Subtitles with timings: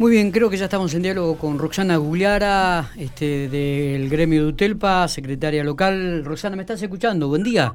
[0.00, 4.48] Muy bien, creo que ya estamos en diálogo con Roxana Gugliara, este, del gremio de
[4.48, 6.24] Utelpa, secretaria local.
[6.24, 7.28] Roxana, ¿me estás escuchando?
[7.28, 7.70] Buen día.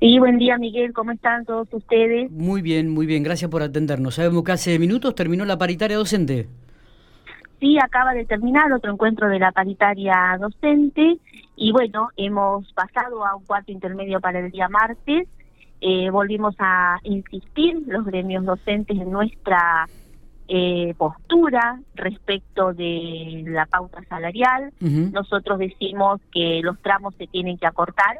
[0.00, 2.32] Sí, buen día Miguel, ¿cómo están todos ustedes?
[2.32, 4.16] Muy bien, muy bien, gracias por atendernos.
[4.16, 6.48] Sabemos que hace minutos terminó la paritaria docente.
[7.60, 11.18] Sí, acaba de terminar otro encuentro de la paritaria docente
[11.54, 15.28] y bueno, hemos pasado a un cuarto intermedio para el día martes.
[15.80, 19.86] Eh, volvimos a insistir los gremios docentes en nuestra
[20.48, 24.72] eh, postura respecto de la pauta salarial.
[24.80, 28.18] Nosotros decimos que los tramos se tienen que acortar,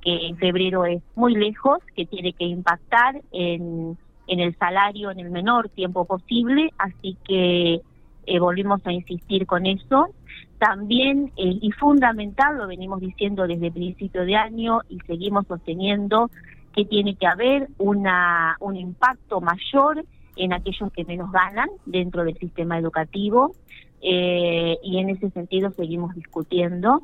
[0.00, 5.20] que en febrero es muy lejos, que tiene que impactar en, en el salario en
[5.20, 7.80] el menor tiempo posible, así que
[8.26, 10.08] eh, volvimos a insistir con eso.
[10.58, 16.30] También, eh, y fundamental, lo venimos diciendo desde principio de año y seguimos sosteniendo
[16.74, 20.04] que tiene que haber una, un impacto mayor
[20.36, 23.54] en aquellos que menos ganan dentro del sistema educativo
[24.00, 27.02] eh, y en ese sentido seguimos discutiendo.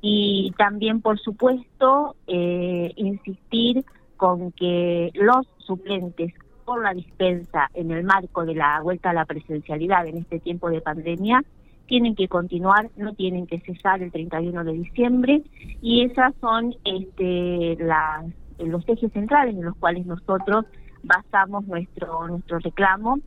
[0.00, 3.84] Y también, por supuesto, eh, insistir
[4.16, 9.24] con que los suplentes por la dispensa en el marco de la vuelta a la
[9.24, 11.42] presencialidad en este tiempo de pandemia
[11.86, 15.42] tienen que continuar, no tienen que cesar el 31 de diciembre
[15.80, 18.26] y esas son este, las,
[18.58, 20.66] los ejes centrales en los cuales nosotros
[21.02, 23.18] basamos nuestro nuestro reclamo.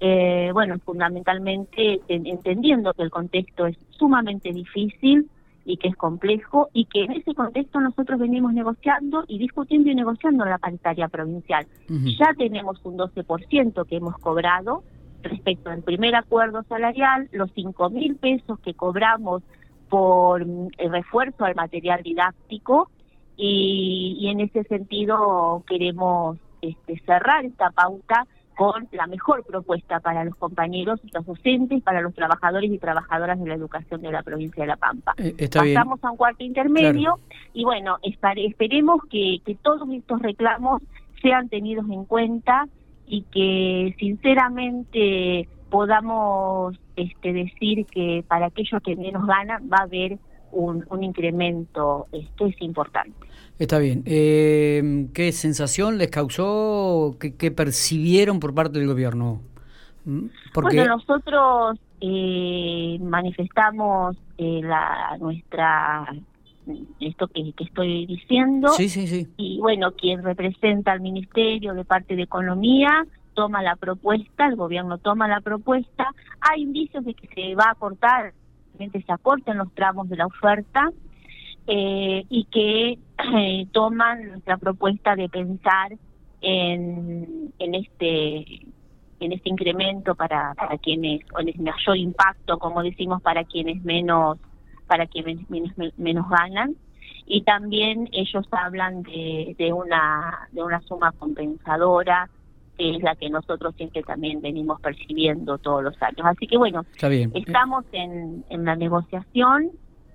[0.00, 5.28] Eh, bueno, fundamentalmente entendiendo que el contexto es sumamente difícil
[5.64, 9.94] y que es complejo y que en ese contexto nosotros venimos negociando y discutiendo y
[9.94, 11.66] negociando la paritaria provincial.
[11.88, 14.82] Ya tenemos un 12% que hemos cobrado
[15.22, 19.42] respecto al primer acuerdo salarial, los 5 mil pesos que cobramos
[19.90, 22.88] por el refuerzo al material didáctico
[23.36, 30.24] y, y en ese sentido queremos este, cerrar esta pauta con la mejor propuesta para
[30.24, 34.64] los compañeros, los docentes, para los trabajadores y trabajadoras de la educación de la provincia
[34.64, 35.14] de La Pampa.
[35.16, 37.20] Eh, Pasamos a un cuarto intermedio
[37.54, 40.82] y bueno, esperemos que, que todos estos reclamos
[41.22, 42.66] sean tenidos en cuenta
[43.06, 50.18] y que sinceramente podamos este, decir que para aquellos que menos ganan va a haber
[50.52, 53.28] un, un incremento esto es importante.
[53.58, 54.02] Está bien.
[54.06, 57.16] Eh, ¿Qué sensación les causó?
[57.18, 59.40] ¿Qué, percibieron por parte del gobierno?
[60.04, 60.76] Mm, porque...
[60.76, 66.14] Bueno, nosotros eh, manifestamos eh, la nuestra
[67.00, 68.68] esto que, que, estoy diciendo.
[68.68, 69.26] Sí, sí, sí.
[69.38, 74.98] Y bueno, quien representa al Ministerio de parte de Economía toma la propuesta, el gobierno
[74.98, 76.08] toma la propuesta.
[76.40, 78.32] Hay indicios de que se va a cortar
[78.78, 80.90] se acorten los tramos de la oferta
[81.66, 82.98] eh, y que
[83.36, 85.92] eh, toman nuestra propuesta de pensar
[86.40, 88.66] en, en este
[89.20, 94.38] en este incremento para, para quienes o en mayor impacto como decimos para quienes menos
[94.86, 96.74] para quienes menos, menos ganan.
[97.26, 102.30] Y también ellos hablan de, de una de una suma compensadora
[102.78, 106.20] que es la que nosotros siempre también venimos percibiendo todos los años.
[106.24, 106.84] Así que bueno,
[107.34, 109.70] estamos en, en la negociación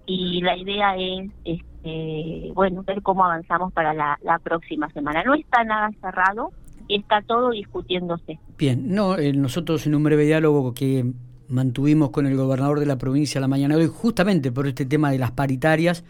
[0.06, 5.24] y la idea es este, bueno ver cómo avanzamos para la, la próxima semana.
[5.24, 6.52] No está nada cerrado,
[6.88, 8.40] está todo discutiéndose.
[8.58, 11.06] Bien, no, eh, nosotros en un breve diálogo que
[11.50, 15.12] mantuvimos con el gobernador de la provincia la mañana de hoy, justamente por este tema
[15.12, 16.04] de las paritarias,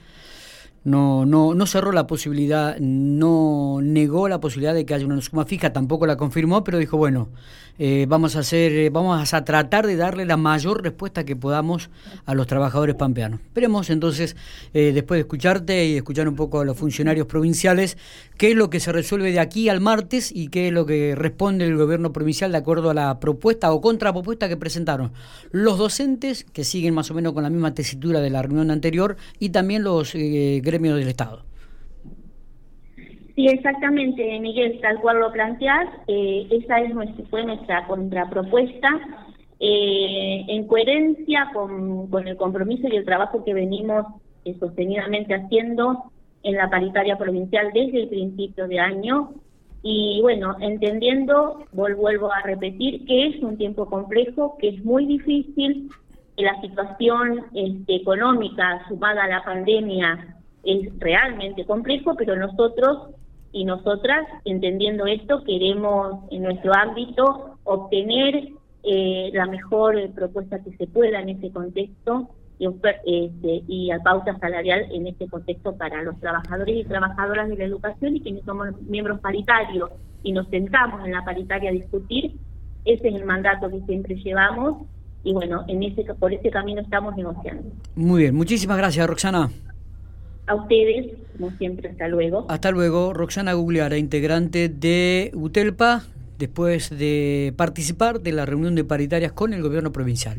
[0.84, 5.46] no, no, no cerró la posibilidad, no negó la posibilidad de que haya una suma
[5.46, 7.30] fija, tampoco la confirmó, pero dijo, bueno,
[7.80, 11.90] eh, vamos a hacer, eh, vamos a tratar de darle la mayor respuesta que podamos
[12.26, 13.40] a los trabajadores pampeanos.
[13.56, 14.36] Veremos entonces,
[14.76, 17.98] eh, después de escucharte y escuchar un poco a los funcionarios provinciales,
[18.38, 21.16] qué es lo que se resuelve de aquí al martes y qué es lo que
[21.16, 25.12] responde el gobierno provincial de acuerdo a la propuesta o contrapropuesta que presentaron
[25.52, 29.18] los docentes, que siguen más o menos con la misma tesitura de la reunión anterior,
[29.40, 30.14] y también los
[30.74, 31.44] gremios del Estado.
[33.36, 38.90] Sí, exactamente, Miguel, tal cual lo planteas, eh, esa es nuestra, fue nuestra contrapropuesta,
[39.60, 44.06] eh, en coherencia con, con, el compromiso y el trabajo que venimos
[44.46, 46.12] eh, sostenidamente haciendo
[46.44, 49.32] en la paritaria provincial desde el principio de año.
[49.84, 55.90] Y bueno, entendiendo, vuelvo a repetir, que es un tiempo complejo, que es muy difícil,
[56.36, 63.10] que la situación este, económica sumada a la pandemia es realmente complejo, pero nosotros
[63.52, 68.50] y nosotras, entendiendo esto, queremos en nuestro ámbito obtener
[68.84, 74.38] eh, la mejor propuesta que se pueda en este contexto y, este, y a pauta
[74.40, 78.70] salarial en este contexto para los trabajadores y trabajadoras de la educación y quienes somos
[78.82, 79.90] miembros paritarios
[80.24, 82.34] y nos sentamos en la paritaria a discutir,
[82.86, 84.88] ese es el mandato que siempre llevamos
[85.24, 87.70] y bueno, en ese por ese camino estamos negociando.
[87.96, 89.50] Muy bien, muchísimas gracias Roxana.
[90.54, 92.46] A ustedes, como siempre, hasta luego.
[92.48, 96.04] Hasta luego, Roxana Gugliara, integrante de UTELPA,
[96.38, 100.32] después de participar de la reunión de paritarias con el gobierno provincial.